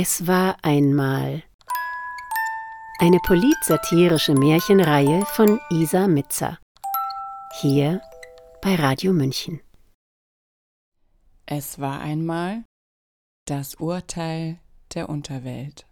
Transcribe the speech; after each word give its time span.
Es 0.00 0.28
war 0.28 0.56
einmal 0.62 1.42
eine 3.00 3.18
politsatirische 3.18 4.32
Märchenreihe 4.32 5.26
von 5.26 5.58
Isa 5.70 6.06
Mitzer. 6.06 6.60
Hier 7.60 8.00
bei 8.62 8.76
Radio 8.76 9.12
München. 9.12 9.58
Es 11.46 11.80
war 11.80 11.98
einmal 12.00 12.64
das 13.48 13.74
Urteil 13.74 14.60
der 14.94 15.08
Unterwelt. 15.08 15.84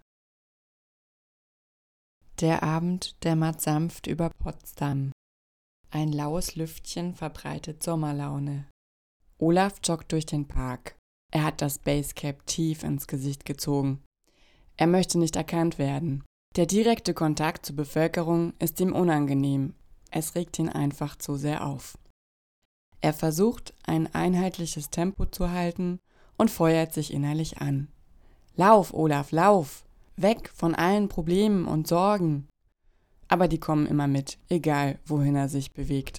Der 2.38 2.62
Abend 2.62 3.24
dämmert 3.24 3.60
sanft 3.60 4.06
über 4.06 4.30
Potsdam. 4.38 5.10
Ein 5.90 6.12
laues 6.12 6.54
Lüftchen 6.54 7.16
verbreitet 7.16 7.82
Sommerlaune. 7.82 8.68
Olaf 9.38 9.80
joggt 9.82 10.12
durch 10.12 10.26
den 10.26 10.46
Park. 10.46 10.95
Er 11.36 11.44
hat 11.44 11.60
das 11.60 11.78
Basecap 11.78 12.46
tief 12.46 12.82
ins 12.82 13.06
Gesicht 13.06 13.44
gezogen. 13.44 14.02
Er 14.78 14.86
möchte 14.86 15.18
nicht 15.18 15.36
erkannt 15.36 15.78
werden. 15.78 16.24
Der 16.56 16.64
direkte 16.64 17.12
Kontakt 17.12 17.66
zur 17.66 17.76
Bevölkerung 17.76 18.54
ist 18.58 18.80
ihm 18.80 18.94
unangenehm. 18.94 19.74
Es 20.10 20.34
regt 20.34 20.58
ihn 20.58 20.70
einfach 20.70 21.14
zu 21.16 21.36
sehr 21.36 21.66
auf. 21.66 21.98
Er 23.02 23.12
versucht, 23.12 23.74
ein 23.84 24.06
einheitliches 24.14 24.88
Tempo 24.88 25.26
zu 25.26 25.50
halten 25.50 25.98
und 26.38 26.50
feuert 26.50 26.94
sich 26.94 27.12
innerlich 27.12 27.58
an. 27.58 27.88
Lauf, 28.54 28.94
Olaf, 28.94 29.30
lauf! 29.30 29.84
Weg 30.16 30.48
von 30.48 30.74
allen 30.74 31.10
Problemen 31.10 31.66
und 31.66 31.86
Sorgen! 31.86 32.48
Aber 33.28 33.46
die 33.46 33.60
kommen 33.60 33.84
immer 33.84 34.06
mit, 34.06 34.38
egal 34.48 34.98
wohin 35.04 35.36
er 35.36 35.50
sich 35.50 35.74
bewegt. 35.74 36.16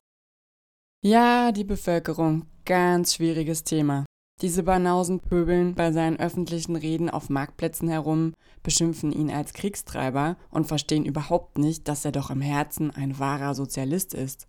Ja, 1.03 1.51
die 1.51 1.63
Bevölkerung, 1.63 2.45
ganz 2.65 3.15
schwieriges 3.15 3.63
Thema. 3.63 4.05
Diese 4.41 4.61
Banausen 4.61 5.19
pöbeln 5.19 5.73
bei 5.73 5.91
seinen 5.91 6.19
öffentlichen 6.19 6.75
Reden 6.75 7.09
auf 7.09 7.29
Marktplätzen 7.29 7.89
herum, 7.89 8.33
beschimpfen 8.61 9.11
ihn 9.11 9.31
als 9.31 9.53
Kriegstreiber 9.53 10.37
und 10.51 10.67
verstehen 10.67 11.05
überhaupt 11.05 11.57
nicht, 11.57 11.87
dass 11.87 12.05
er 12.05 12.11
doch 12.11 12.29
im 12.29 12.41
Herzen 12.41 12.91
ein 12.91 13.17
wahrer 13.17 13.55
Sozialist 13.55 14.13
ist. 14.13 14.47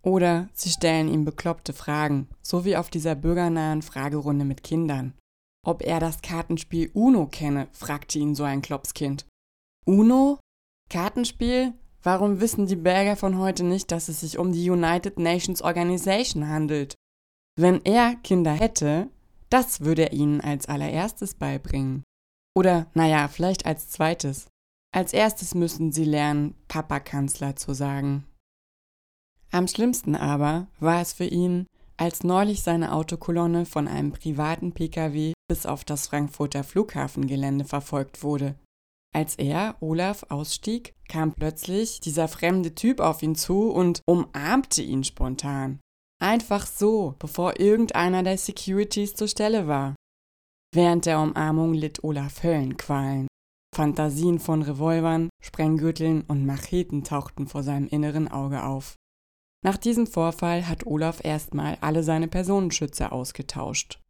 Oder 0.00 0.48
sie 0.54 0.70
stellen 0.70 1.08
ihm 1.12 1.26
bekloppte 1.26 1.74
Fragen, 1.74 2.28
so 2.40 2.64
wie 2.64 2.76
auf 2.76 2.88
dieser 2.88 3.14
bürgernahen 3.14 3.82
Fragerunde 3.82 4.46
mit 4.46 4.62
Kindern. 4.62 5.12
Ob 5.66 5.82
er 5.82 6.00
das 6.00 6.22
Kartenspiel 6.22 6.90
Uno 6.94 7.26
kenne, 7.26 7.68
fragte 7.72 8.18
ihn 8.18 8.34
so 8.34 8.44
ein 8.44 8.62
Klopskind. 8.62 9.26
Uno? 9.84 10.38
Kartenspiel? 10.88 11.74
Warum 12.02 12.40
wissen 12.40 12.66
die 12.66 12.76
Belgier 12.76 13.16
von 13.16 13.36
heute 13.36 13.64
nicht, 13.64 13.90
dass 13.90 14.08
es 14.08 14.20
sich 14.20 14.38
um 14.38 14.52
die 14.52 14.70
United 14.70 15.18
Nations 15.18 15.60
Organization 15.60 16.48
handelt? 16.48 16.94
Wenn 17.56 17.84
er 17.84 18.14
Kinder 18.14 18.52
hätte, 18.52 19.10
das 19.50 19.80
würde 19.80 20.02
er 20.02 20.12
ihnen 20.12 20.40
als 20.40 20.66
allererstes 20.66 21.34
beibringen. 21.34 22.02
Oder, 22.56 22.86
naja, 22.94 23.28
vielleicht 23.28 23.66
als 23.66 23.88
zweites. 23.88 24.48
Als 24.94 25.12
erstes 25.12 25.54
müssten 25.54 25.92
sie 25.92 26.04
lernen, 26.04 26.54
Papa 26.66 27.00
Kanzler 27.00 27.56
zu 27.56 27.74
sagen. 27.74 28.24
Am 29.50 29.68
schlimmsten 29.68 30.14
aber 30.14 30.68
war 30.80 31.00
es 31.00 31.12
für 31.12 31.24
ihn, 31.24 31.66
als 31.96 32.22
neulich 32.22 32.62
seine 32.62 32.92
Autokolonne 32.92 33.66
von 33.66 33.88
einem 33.88 34.12
privaten 34.12 34.72
Pkw 34.72 35.32
bis 35.48 35.66
auf 35.66 35.84
das 35.84 36.08
Frankfurter 36.08 36.62
Flughafengelände 36.62 37.64
verfolgt 37.64 38.22
wurde. 38.22 38.54
Als 39.14 39.36
er, 39.36 39.76
Olaf, 39.80 40.26
ausstieg, 40.28 40.94
kam 41.08 41.32
plötzlich 41.32 42.00
dieser 42.00 42.28
fremde 42.28 42.74
Typ 42.74 43.00
auf 43.00 43.22
ihn 43.22 43.34
zu 43.34 43.70
und 43.70 44.02
umarmte 44.06 44.82
ihn 44.82 45.02
spontan. 45.02 45.80
Einfach 46.20 46.66
so, 46.66 47.14
bevor 47.18 47.60
irgendeiner 47.60 48.22
der 48.22 48.38
Securities 48.38 49.14
zur 49.14 49.28
Stelle 49.28 49.68
war. 49.68 49.94
Während 50.74 51.06
der 51.06 51.20
Umarmung 51.20 51.74
litt 51.74 52.02
Olaf 52.02 52.42
Höllenqualen. 52.42 53.28
Fantasien 53.74 54.40
von 54.40 54.62
Revolvern, 54.62 55.28
Sprenggürteln 55.40 56.22
und 56.22 56.44
Macheten 56.44 57.04
tauchten 57.04 57.46
vor 57.46 57.62
seinem 57.62 57.86
inneren 57.86 58.26
Auge 58.28 58.64
auf. 58.64 58.96
Nach 59.64 59.76
diesem 59.76 60.06
Vorfall 60.06 60.68
hat 60.68 60.86
Olaf 60.86 61.24
erstmal 61.24 61.78
alle 61.80 62.02
seine 62.02 62.28
Personenschützer 62.28 63.12
ausgetauscht. 63.12 64.00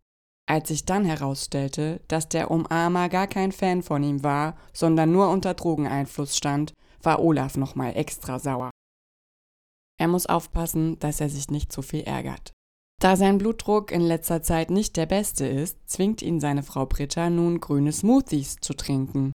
Als 0.49 0.69
sich 0.69 0.87
dann 0.87 1.05
herausstellte, 1.05 2.01
dass 2.09 2.29
der 2.29 2.51
Umarmer 2.51 3.11
gar 3.11 3.27
kein 3.27 3.53
Fan 3.53 3.83
von 3.83 4.03
ihm 4.03 4.23
war, 4.25 4.57
sondern 4.73 5.13
nur 5.13 5.29
unter 5.29 5.53
Drogeneinfluss 5.53 6.37
stand, 6.37 6.73
war 7.03 7.23
Olaf 7.23 7.59
nochmal 7.59 7.95
extra 7.97 8.39
sauer. 8.39 8.71
Er 9.99 10.09
muss 10.09 10.27
aufpassen, 10.27 10.99
dass 11.01 11.21
er 11.21 11.29
sich 11.29 11.51
nicht 11.51 11.73
zu 11.73 11.83
viel 11.83 12.03
ärgert. 12.03 12.53
Da 13.01 13.17
sein 13.17 13.39
Blutdruck 13.39 13.93
in 13.93 14.01
letzter 14.01 14.43
Zeit 14.43 14.71
nicht 14.71 14.97
der 14.97 15.07
beste 15.07 15.47
ist, 15.47 15.79
zwingt 15.87 16.21
ihn 16.23 16.41
seine 16.41 16.63
Frau 16.63 16.87
Britta 16.87 17.31
nun 17.31 17.61
grüne 17.61 17.93
Smoothies 17.93 18.57
zu 18.61 18.75
trinken. 18.75 19.33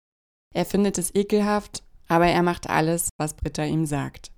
Er 0.53 0.66
findet 0.66 0.97
es 0.97 1.16
ekelhaft, 1.16 1.84
aber 2.07 2.28
er 2.28 2.44
macht 2.44 2.69
alles, 2.69 3.09
was 3.18 3.35
Britta 3.35 3.63
ihm 3.63 3.85
sagt. 3.85 4.31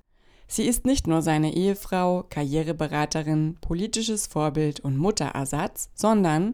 Sie 0.48 0.66
ist 0.66 0.86
nicht 0.86 1.08
nur 1.08 1.24
seine 1.24 1.56
Ehefrau, 1.56 2.24
Karriereberaterin, 2.30 3.58
politisches 3.62 4.28
Vorbild 4.28 4.80
und 4.80 4.98
Mutterersatz, 4.98 5.90
sondern 5.96 6.54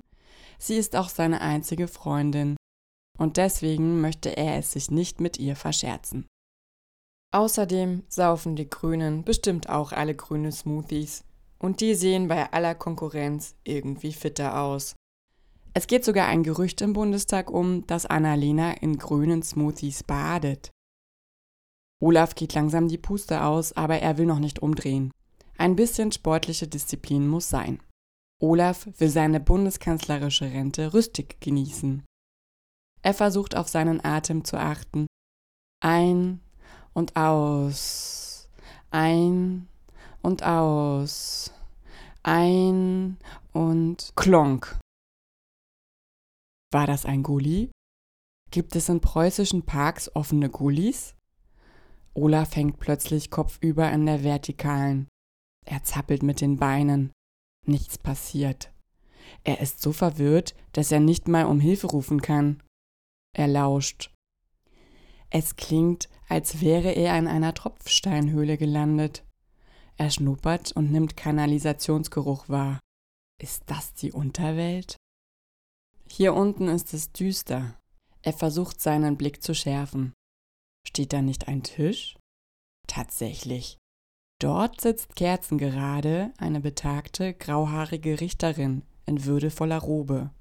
sie 0.57 0.75
ist 0.75 0.95
auch 0.95 1.09
seine 1.09 1.41
einzige 1.41 1.89
Freundin. 1.89 2.55
Und 3.17 3.35
deswegen 3.35 3.99
möchte 3.99 4.35
er 4.37 4.57
es 4.57 4.71
sich 4.71 4.89
nicht 4.91 5.19
mit 5.19 5.37
ihr 5.37 5.57
verscherzen. 5.57 6.25
Außerdem 7.31 8.03
saufen 8.09 8.55
die 8.57 8.69
Grünen 8.69 9.23
bestimmt 9.23 9.69
auch 9.69 9.93
alle 9.93 10.15
grüne 10.15 10.51
Smoothies. 10.51 11.23
Und 11.59 11.79
die 11.79 11.95
sehen 11.95 12.27
bei 12.27 12.51
aller 12.51 12.75
Konkurrenz 12.75 13.55
irgendwie 13.63 14.13
fitter 14.13 14.61
aus. 14.61 14.95
Es 15.73 15.87
geht 15.87 16.03
sogar 16.03 16.27
ein 16.27 16.43
Gerücht 16.43 16.81
im 16.81 16.91
Bundestag 16.91 17.49
um, 17.49 17.87
dass 17.87 18.05
Annalena 18.05 18.73
in 18.73 18.97
grünen 18.97 19.41
Smoothies 19.41 20.03
badet. 20.03 20.71
Olaf 22.01 22.35
geht 22.35 22.53
langsam 22.55 22.89
die 22.89 22.97
Puste 22.97 23.43
aus, 23.43 23.71
aber 23.73 23.99
er 23.99 24.17
will 24.17 24.25
noch 24.25 24.39
nicht 24.39 24.61
umdrehen. 24.61 25.11
Ein 25.57 25.75
bisschen 25.75 26.11
sportliche 26.11 26.67
Disziplin 26.67 27.27
muss 27.27 27.47
sein. 27.47 27.79
Olaf 28.41 28.87
will 28.97 29.09
seine 29.09 29.39
bundeskanzlerische 29.39 30.45
Rente 30.45 30.93
rüstig 30.93 31.39
genießen. 31.39 32.03
Er 33.03 33.13
versucht 33.13 33.55
auf 33.55 33.69
seinen 33.69 34.03
Atem 34.03 34.43
zu 34.43 34.57
achten. 34.57 35.05
Ein 35.79 36.41
und 36.93 37.15
aus. 37.15 38.49
Ein 38.91 39.67
und 40.21 40.43
aus. 40.43 41.51
Ein 42.23 43.17
und 43.53 44.13
klonk. 44.15 44.77
War 46.71 46.87
das 46.87 47.05
ein 47.05 47.23
Gulli? 47.23 47.71
Gibt 48.51 48.75
es 48.75 48.89
in 48.89 49.01
preußischen 49.01 49.63
Parks 49.63 50.13
offene 50.15 50.49
Gullis? 50.49 51.15
Olaf 52.13 52.55
hängt 52.55 52.79
plötzlich 52.79 53.31
kopfüber 53.31 53.91
in 53.91 54.05
der 54.05 54.23
Vertikalen. 54.23 55.07
Er 55.65 55.83
zappelt 55.83 56.23
mit 56.23 56.41
den 56.41 56.57
Beinen. 56.57 57.11
Nichts 57.65 57.97
passiert. 57.97 58.71
Er 59.43 59.61
ist 59.61 59.81
so 59.81 59.93
verwirrt, 59.93 60.55
dass 60.73 60.91
er 60.91 60.99
nicht 60.99 61.27
mal 61.27 61.45
um 61.45 61.59
Hilfe 61.59 61.87
rufen 61.87 62.21
kann. 62.21 62.61
Er 63.33 63.47
lauscht. 63.47 64.11
Es 65.31 65.55
klingt, 65.55 66.09
als 66.27 66.61
wäre 66.61 66.91
er 66.91 67.17
in 67.17 67.27
einer 67.27 67.53
Tropfsteinhöhle 67.53 68.57
gelandet. 68.57 69.23
Er 69.97 70.11
schnuppert 70.11 70.73
und 70.73 70.91
nimmt 70.91 71.15
Kanalisationsgeruch 71.15 72.49
wahr. 72.49 72.79
Ist 73.41 73.63
das 73.67 73.93
die 73.93 74.11
Unterwelt? 74.11 74.97
Hier 76.09 76.33
unten 76.33 76.67
ist 76.67 76.93
es 76.93 77.11
düster. 77.13 77.79
Er 78.21 78.33
versucht 78.33 78.81
seinen 78.81 79.17
Blick 79.17 79.41
zu 79.41 79.55
schärfen. 79.55 80.13
Steht 80.85 81.13
da 81.13 81.21
nicht 81.21 81.47
ein 81.47 81.63
Tisch? 81.63 82.17
Tatsächlich. 82.87 83.77
Dort 84.39 84.81
sitzt 84.81 85.15
kerzengerade 85.15 86.33
eine 86.37 86.59
betagte, 86.59 87.33
grauhaarige 87.33 88.19
Richterin 88.19 88.83
in 89.05 89.23
würdevoller 89.23 89.77
Robe. 89.77 90.31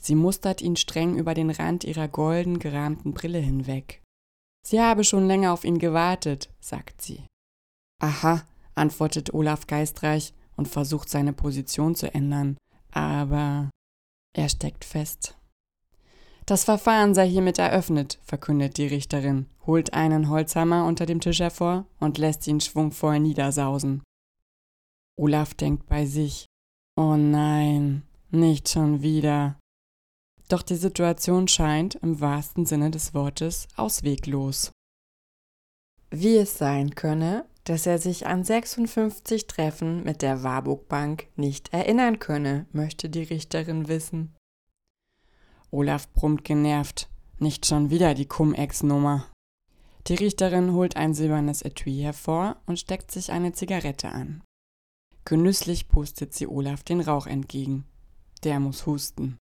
Sie 0.00 0.14
mustert 0.14 0.62
ihn 0.62 0.76
streng 0.76 1.16
über 1.16 1.34
den 1.34 1.50
Rand 1.50 1.84
ihrer 1.84 2.08
golden 2.08 2.58
gerahmten 2.58 3.12
Brille 3.12 3.38
hinweg. 3.38 4.02
Sie 4.66 4.80
habe 4.80 5.04
schon 5.04 5.26
länger 5.26 5.52
auf 5.52 5.64
ihn 5.64 5.78
gewartet, 5.78 6.50
sagt 6.60 7.02
sie. 7.02 7.26
Aha, 8.00 8.42
antwortet 8.74 9.34
Olaf 9.34 9.66
geistreich 9.66 10.32
und 10.56 10.68
versucht 10.68 11.08
seine 11.08 11.32
Position 11.32 11.94
zu 11.94 12.12
ändern, 12.12 12.56
aber 12.90 13.70
er 14.34 14.48
steckt 14.48 14.84
fest. 14.84 15.36
Das 16.46 16.64
Verfahren 16.64 17.14
sei 17.14 17.28
hiermit 17.28 17.58
eröffnet, 17.58 18.18
verkündet 18.22 18.76
die 18.76 18.86
Richterin, 18.86 19.46
holt 19.66 19.92
einen 19.92 20.28
Holzhammer 20.30 20.86
unter 20.86 21.06
dem 21.06 21.20
Tisch 21.20 21.40
hervor 21.40 21.86
und 22.00 22.18
lässt 22.18 22.46
ihn 22.46 22.60
schwungvoll 22.60 23.20
niedersausen. 23.20 24.02
Olaf 25.16 25.54
denkt 25.54 25.86
bei 25.86 26.06
sich, 26.06 26.46
oh 26.96 27.16
nein, 27.16 28.02
nicht 28.30 28.68
schon 28.68 29.02
wieder. 29.02 29.59
Doch 30.50 30.62
die 30.62 30.74
Situation 30.74 31.46
scheint 31.46 31.94
im 31.94 32.20
wahrsten 32.20 32.66
Sinne 32.66 32.90
des 32.90 33.14
Wortes 33.14 33.68
ausweglos. 33.76 34.72
Wie 36.10 36.36
es 36.36 36.58
sein 36.58 36.96
könne, 36.96 37.46
dass 37.62 37.86
er 37.86 37.98
sich 37.98 38.26
an 38.26 38.42
56 38.42 39.46
Treffen 39.46 40.02
mit 40.02 40.22
der 40.22 40.42
Warburg 40.42 40.88
Bank 40.88 41.28
nicht 41.36 41.72
erinnern 41.72 42.18
könne, 42.18 42.66
möchte 42.72 43.08
die 43.08 43.22
Richterin 43.22 43.86
wissen. 43.86 44.34
Olaf 45.70 46.12
brummt 46.12 46.42
genervt. 46.42 47.08
Nicht 47.38 47.64
schon 47.64 47.90
wieder 47.90 48.14
die 48.14 48.26
Cum-Ex-Nummer. 48.26 49.30
Die 50.08 50.14
Richterin 50.14 50.72
holt 50.72 50.96
ein 50.96 51.14
silbernes 51.14 51.62
Etui 51.62 52.00
hervor 52.00 52.56
und 52.66 52.80
steckt 52.80 53.12
sich 53.12 53.30
eine 53.30 53.52
Zigarette 53.52 54.08
an. 54.08 54.42
Genüsslich 55.24 55.86
pustet 55.86 56.34
sie 56.34 56.48
Olaf 56.48 56.82
den 56.82 57.00
Rauch 57.00 57.28
entgegen. 57.28 57.84
Der 58.42 58.58
muss 58.58 58.84
husten. 58.86 59.38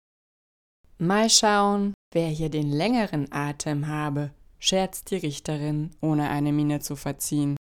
Mal 0.97 1.29
schauen, 1.29 1.93
wer 2.13 2.27
hier 2.27 2.49
den 2.49 2.71
längeren 2.71 3.31
Atem 3.31 3.87
habe, 3.87 4.31
scherzt 4.59 5.11
die 5.11 5.17
Richterin, 5.17 5.91
ohne 6.01 6.29
eine 6.29 6.51
Miene 6.51 6.79
zu 6.79 6.95
verziehen. 6.95 7.57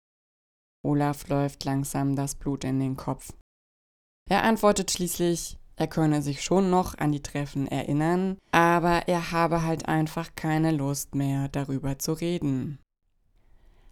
Olaf 0.83 1.27
läuft 1.27 1.63
langsam 1.65 2.15
das 2.15 2.35
Blut 2.35 2.63
in 2.63 2.79
den 2.79 2.95
Kopf. 2.95 3.33
Er 4.29 4.43
antwortet 4.43 4.91
schließlich, 4.91 5.57
er 5.75 5.87
könne 5.87 6.21
sich 6.21 6.41
schon 6.41 6.69
noch 6.69 6.97
an 6.97 7.11
die 7.11 7.21
Treffen 7.21 7.67
erinnern, 7.67 8.37
aber 8.51 9.07
er 9.07 9.31
habe 9.31 9.61
halt 9.61 9.87
einfach 9.87 10.33
keine 10.35 10.71
Lust 10.71 11.13
mehr, 11.13 11.49
darüber 11.49 11.99
zu 11.99 12.13
reden. 12.13 12.79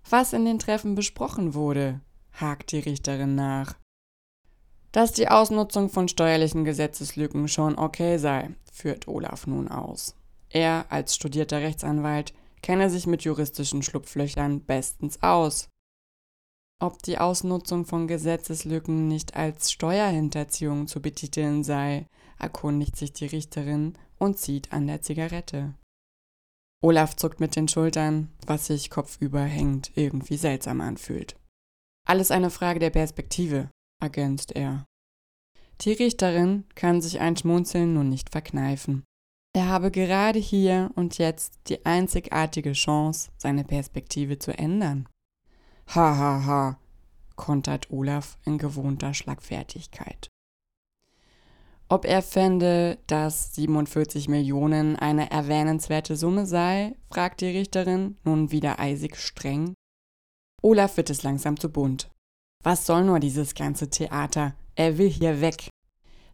Was 0.10 0.34
in 0.34 0.46
den 0.46 0.60
Treffen 0.60 0.96
besprochen 0.96 1.54
wurde, 1.54 2.02
hakt 2.34 2.72
die 2.72 2.80
Richterin 2.80 3.36
nach. 3.36 3.76
Dass 4.96 5.12
die 5.12 5.28
Ausnutzung 5.28 5.90
von 5.90 6.08
steuerlichen 6.08 6.64
Gesetzeslücken 6.64 7.50
schon 7.50 7.78
okay 7.78 8.18
sei, 8.18 8.52
führt 8.72 9.10
Olaf 9.10 9.46
nun 9.46 9.68
aus. 9.68 10.16
Er 10.48 10.86
als 10.88 11.16
studierter 11.16 11.60
Rechtsanwalt 11.60 12.34
kenne 12.62 12.90
sich 12.90 13.06
mit 13.06 13.24
juristischen 13.24 13.84
Schlupflöchern 13.84 14.62
bestens 14.62 15.22
aus. 15.22 15.68
Ob 16.80 17.04
die 17.04 17.18
Ausnutzung 17.18 17.84
von 17.84 18.08
Gesetzeslücken 18.08 19.10
nicht 19.10 19.36
als 19.36 19.70
Steuerhinterziehung 19.74 20.88
zu 20.88 21.02
betiteln 21.02 21.66
sei, 21.66 22.08
erkundigt 22.40 22.96
sich 22.96 23.12
die 23.12 23.26
Richterin 23.26 23.98
und 24.18 24.40
zieht 24.40 24.72
an 24.72 24.88
der 24.88 25.02
Zigarette. 25.02 25.74
Olaf 26.82 27.18
zuckt 27.18 27.42
mit 27.42 27.58
den 27.58 27.68
Schultern, 27.68 28.32
was 28.48 28.68
sich 28.68 28.90
kopfüber 28.90 29.42
hängt, 29.42 29.92
irgendwie 29.96 30.38
seltsam 30.38 30.80
anfühlt. 30.80 31.36
Alles 32.08 32.32
eine 32.32 32.50
Frage 32.50 32.80
der 32.80 32.92
Perspektive, 32.92 33.70
ergänzt 34.06 34.56
er. 34.56 34.86
Die 35.82 35.92
Richterin 35.92 36.64
kann 36.76 37.02
sich 37.02 37.20
ein 37.20 37.36
Schmunzeln 37.36 37.94
nun 37.96 38.10
nicht 38.10 38.30
verkneifen. 38.30 39.04
Er 39.54 39.68
habe 39.68 39.90
gerade 39.90 40.40
hier 40.40 40.92
und 40.96 41.18
jetzt 41.18 41.60
die 41.68 41.86
einzigartige 41.86 42.74
Chance, 42.74 43.32
seine 43.38 43.64
Perspektive 43.64 44.38
zu 44.38 44.58
ändern. 44.58 45.08
Ha 45.96 46.18
ha 46.18 46.46
ha, 46.46 46.80
kontert 47.36 47.90
Olaf 47.92 48.38
in 48.46 48.58
gewohnter 48.58 49.14
Schlagfertigkeit. 49.14 50.30
Ob 51.88 52.06
er 52.06 52.22
fände, 52.22 52.98
dass 53.08 53.54
47 53.56 54.28
Millionen 54.28 54.96
eine 54.96 55.30
erwähnenswerte 55.30 56.16
Summe 56.16 56.46
sei, 56.46 56.96
fragt 57.12 57.42
die 57.42 57.58
Richterin, 57.58 58.18
nun 58.24 58.52
wieder 58.52 58.80
eisig 58.80 59.18
streng. 59.18 59.74
Olaf 60.62 60.98
wird 60.98 61.12
es 61.12 61.24
langsam 61.24 61.60
zu 61.60 61.70
bunt. 61.70 62.10
Was 62.66 62.88
soll 62.88 63.04
nur 63.04 63.20
dieses 63.20 63.54
ganze 63.54 63.92
Theater? 63.92 64.56
Er 64.74 64.98
will 64.98 65.08
hier 65.08 65.40
weg. 65.40 65.70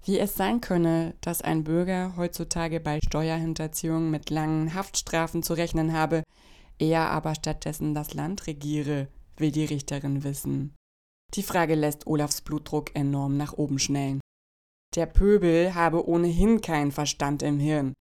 Wie 0.06 0.18
es 0.18 0.38
sein 0.38 0.62
könne, 0.62 1.14
dass 1.20 1.42
ein 1.42 1.66
Bürger 1.66 2.14
heutzutage 2.16 2.80
bei 2.80 3.02
Steuerhinterziehung 3.06 4.10
mit 4.10 4.30
langen 4.30 4.74
Haftstrafen 4.74 5.44
zu 5.44 5.52
rechnen 5.52 5.92
habe, 5.92 6.24
er 6.80 7.10
aber 7.10 7.36
stattdessen 7.36 7.94
das 7.94 8.14
Land 8.14 8.48
regiere, 8.48 9.10
will 9.36 9.52
die 9.52 9.66
Richterin 9.66 10.24
wissen. 10.24 10.74
Die 11.34 11.44
Frage 11.44 11.76
lässt 11.76 12.08
Olafs 12.08 12.40
Blutdruck 12.40 12.96
enorm 12.96 13.36
nach 13.36 13.52
oben 13.52 13.78
schnellen. 13.78 14.22
Der 14.96 15.08
Pöbel 15.08 15.76
habe 15.76 16.08
ohnehin 16.08 16.62
keinen 16.62 16.94
Verstand 16.94 17.44
im 17.44 17.60
Hirn. 17.60 17.94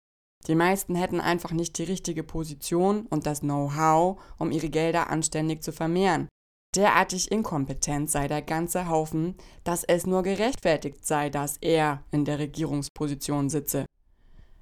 Die 0.47 0.55
meisten 0.55 0.95
hätten 0.95 1.21
einfach 1.21 1.51
nicht 1.51 1.77
die 1.79 1.83
richtige 1.83 2.23
Position 2.23 3.07
und 3.07 3.27
das 3.27 3.41
Know-how, 3.41 4.23
um 4.39 4.53
ihre 4.53 4.71
Gelder 4.71 5.11
anständig 5.11 5.65
zu 5.65 5.73
vermehren. 5.73 6.29
Derartig 6.77 7.33
inkompetent 7.33 8.11
sei 8.11 8.29
der 8.29 8.43
ganze 8.43 8.89
Haufen, 8.89 9.35
dass 9.65 9.83
es 9.83 10.07
nur 10.07 10.23
gerechtfertigt 10.23 11.05
sei, 11.05 11.29
dass 11.29 11.57
er 11.57 12.05
in 12.13 12.25
der 12.25 12.39
Regierungsposition 12.39 13.51
sitze. 13.51 13.87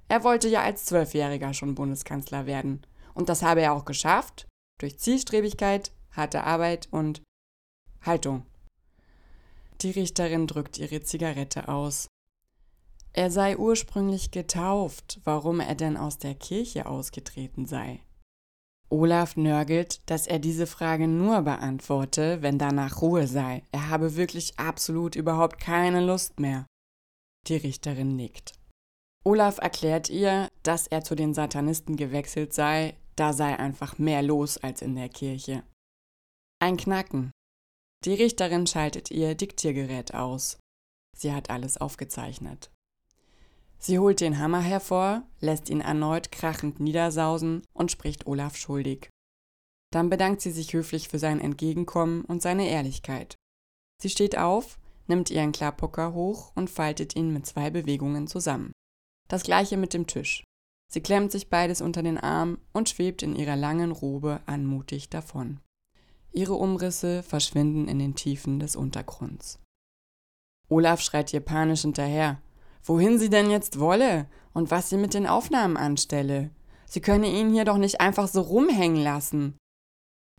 Er 0.09 0.25
wollte 0.25 0.49
ja 0.49 0.63
als 0.63 0.87
Zwölfjähriger 0.87 1.53
schon 1.53 1.75
Bundeskanzler 1.75 2.47
werden. 2.47 2.81
Und 3.13 3.29
das 3.29 3.43
habe 3.43 3.61
er 3.61 3.75
auch 3.75 3.85
geschafft, 3.85 4.47
durch 4.79 4.99
Zielstrebigkeit, 4.99 5.93
harte 6.13 6.45
Arbeit 6.45 6.89
und 6.91 7.21
Haltung. 8.01 8.47
Die 9.83 9.91
Richterin 9.91 10.47
drückt 10.47 10.79
ihre 10.79 11.03
Zigarette 11.03 11.69
aus. 11.69 12.09
Er 13.13 13.31
sei 13.31 13.57
ursprünglich 13.57 14.31
getauft, 14.31 15.21
warum 15.25 15.61
er 15.61 15.75
denn 15.75 15.97
aus 15.97 16.19
der 16.19 16.35
Kirche 16.35 16.87
ausgetreten 16.87 17.67
sei. 17.67 18.01
Olaf 18.91 19.37
nörgelt, 19.37 20.01
dass 20.07 20.27
er 20.27 20.39
diese 20.39 20.67
Frage 20.67 21.09
nur 21.09 21.43
beantworte, 21.43 22.41
wenn 22.41 22.59
danach 22.59 23.03
Ruhe 23.03 23.27
sei. 23.27 23.63
Er 23.71 23.91
habe 23.91 24.17
wirklich 24.17 24.59
absolut 24.59 25.15
überhaupt 25.15 25.61
keine 25.61 26.05
Lust 26.05 26.41
mehr. 26.41 26.67
Die 27.47 27.57
Richterin 27.57 28.17
nickt. 28.17 28.55
Olaf 29.25 29.59
erklärt 29.59 30.09
ihr, 30.09 30.49
dass 30.63 30.87
er 30.87 31.05
zu 31.05 31.15
den 31.15 31.35
Satanisten 31.35 31.97
gewechselt 31.97 32.55
sei, 32.55 32.97
da 33.17 33.33
sei 33.33 33.59
einfach 33.59 33.99
mehr 33.99 34.23
los 34.23 34.59
als 34.59 34.81
in 34.81 34.95
der 34.95 35.09
Kirche. 35.09 35.65
Ein 36.61 36.77
Knacken. 36.77 37.31
Die 38.05 38.15
Richterin 38.15 38.67
schaltet 38.67 39.11
ihr 39.11 39.35
Diktiergerät 39.35 40.15
aus. 40.15 40.59
Sie 41.17 41.33
hat 41.33 41.51
alles 41.51 41.79
aufgezeichnet. 41.79 42.71
Sie 43.79 43.99
holt 43.99 44.21
den 44.21 44.39
Hammer 44.39 44.61
hervor, 44.61 45.23
lässt 45.41 45.71
ihn 45.71 45.81
erneut 45.81 46.33
krachend 46.33 46.81
niedersausen 46.81 47.63
und 47.73 47.93
spricht 47.93 48.27
Olaf 48.27 48.57
schuldig. 48.57 49.09
Dann 49.93 50.11
bedankt 50.11 50.43
sie 50.43 50.51
sich 50.51 50.73
höflich 50.73 51.09
für 51.09 51.19
sein 51.19 51.41
Entgegenkommen 51.41 52.25
und 52.25 52.43
seine 52.43 52.69
Ehrlichkeit. 52.69 53.37
Sie 54.03 54.11
steht 54.11 54.37
auf, 54.37 54.79
nimmt 55.07 55.31
ihren 55.31 55.53
Klarpocker 55.53 56.13
hoch 56.13 56.53
und 56.55 56.69
faltet 56.69 57.17
ihn 57.17 57.33
mit 57.33 57.47
zwei 57.47 57.71
Bewegungen 57.71 58.27
zusammen. 58.27 58.73
Das 59.29 59.45
gleiche 59.45 59.77
mit 59.77 59.95
dem 59.95 60.07
Tisch. 60.07 60.45
Sie 60.91 61.01
klemmt 61.01 61.33
sich 61.33 61.49
beides 61.49 61.81
unter 61.81 62.03
den 62.03 62.19
Arm 62.19 62.59
und 62.73 62.89
schwebt 62.89 63.23
in 63.23 63.37
ihrer 63.37 63.57
langen 63.57 63.93
Robe 63.93 64.41
anmutig 64.47 65.09
davon. 65.09 65.61
Ihre 66.33 66.55
Umrisse 66.55 67.23
verschwinden 67.23 67.89
in 67.89 67.99
den 67.99 68.15
Tiefen 68.15 68.59
des 68.59 68.77
Untergrunds. 68.77 69.59
Olaf 70.69 71.01
schreit 71.01 71.33
ihr 71.33 71.41
panisch 71.41 71.83
hinterher 71.83 72.41
wohin 72.89 73.19
sie 73.19 73.31
denn 73.31 73.51
jetzt 73.51 73.79
wolle 73.79 74.27
und 74.55 74.71
was 74.71 74.89
sie 74.89 74.97
mit 74.97 75.15
den 75.15 75.27
Aufnahmen 75.27 75.77
anstelle. 75.77 76.51
Sie 76.87 77.01
könne 77.01 77.29
ihn 77.29 77.53
hier 77.53 77.65
doch 77.65 77.77
nicht 77.77 78.01
einfach 78.01 78.29
so 78.29 78.41
rumhängen 78.41 79.03
lassen. 79.03 79.59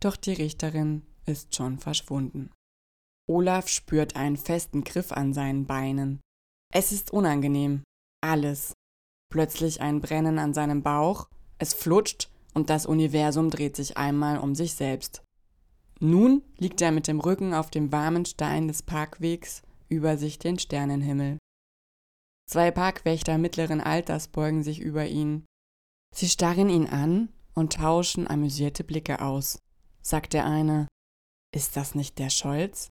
Doch 0.02 0.16
die 0.16 0.32
Richterin 0.32 1.06
ist 1.26 1.54
schon 1.54 1.78
verschwunden. 1.78 2.50
Olaf 3.28 3.68
spürt 3.68 4.16
einen 4.16 4.36
festen 4.36 4.82
Griff 4.82 5.12
an 5.12 5.32
seinen 5.32 5.66
Beinen. 5.66 6.20
Es 6.74 6.90
ist 6.90 7.12
unangenehm. 7.12 7.84
Alles. 8.20 8.72
Plötzlich 9.32 9.80
ein 9.80 10.00
Brennen 10.00 10.40
an 10.40 10.52
seinem 10.52 10.82
Bauch, 10.82 11.28
es 11.58 11.72
flutscht 11.72 12.30
und 12.52 12.68
das 12.68 12.86
Universum 12.86 13.50
dreht 13.50 13.76
sich 13.76 13.96
einmal 13.96 14.38
um 14.38 14.56
sich 14.56 14.74
selbst. 14.74 15.22
Nun 16.00 16.42
liegt 16.58 16.80
er 16.80 16.90
mit 16.90 17.06
dem 17.06 17.20
Rücken 17.20 17.54
auf 17.54 17.70
dem 17.70 17.92
warmen 17.92 18.24
Stein 18.24 18.66
des 18.66 18.82
Parkwegs 18.82 19.62
über 19.88 20.16
sich 20.16 20.38
den 20.40 20.58
Sternenhimmel. 20.58 21.38
Zwei 22.50 22.72
Parkwächter 22.72 23.38
mittleren 23.38 23.80
Alters 23.80 24.26
beugen 24.26 24.64
sich 24.64 24.80
über 24.80 25.06
ihn. 25.06 25.46
Sie 26.12 26.28
starren 26.28 26.68
ihn 26.68 26.88
an 26.88 27.28
und 27.54 27.74
tauschen 27.74 28.26
amüsierte 28.26 28.82
Blicke 28.82 29.22
aus. 29.22 29.60
Sagt 30.02 30.32
der 30.32 30.46
eine, 30.46 30.88
ist 31.54 31.76
das 31.76 31.94
nicht 31.94 32.18
der 32.18 32.28
Scholz? 32.28 32.88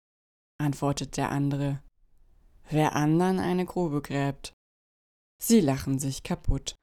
antwortet 0.60 1.17
der 1.17 1.29
andere. 1.29 1.83
Wer 2.72 2.95
andern 2.95 3.38
eine 3.38 3.65
Grube 3.65 4.01
gräbt. 4.01 4.53
Sie 5.39 5.60
lachen 5.60 6.00
sich 6.00 6.24
kaputt. 6.24 6.74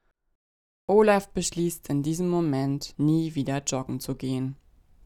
Olaf 0.87 1.27
beschließt 1.27 1.89
in 1.89 2.03
diesem 2.03 2.29
Moment, 2.29 2.93
nie 2.97 3.35
wieder 3.35 3.61
joggen 3.63 3.99
zu 3.99 4.15
gehen. 4.15 4.55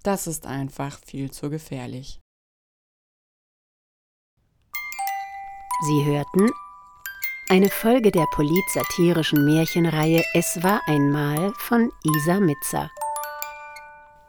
Das 0.04 0.28
ist 0.28 0.46
einfach 0.46 1.00
viel 1.00 1.32
zu 1.32 1.50
gefährlich. 1.50 2.20
Sie 5.88 6.06
hörten 6.06 6.52
eine 7.48 7.70
Folge 7.70 8.12
der 8.12 8.26
politsatirischen 8.32 9.46
Märchenreihe 9.46 10.24
Es 10.34 10.64
war 10.64 10.82
einmal 10.88 11.54
von 11.58 11.92
Isa 12.04 12.40
Mitzer. 12.40 12.90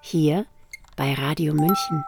Hier 0.00 0.46
bei 0.96 1.14
Radio 1.14 1.54
München. 1.54 2.04